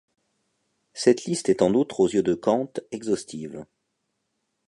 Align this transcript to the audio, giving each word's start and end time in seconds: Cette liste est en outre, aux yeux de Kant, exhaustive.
Cette 0.95 1.25
liste 1.25 1.49
est 1.49 1.61
en 1.61 1.75
outre, 1.75 1.99
aux 1.99 2.09
yeux 2.09 2.23
de 2.23 2.33
Kant, 2.33 2.73
exhaustive. 2.89 3.67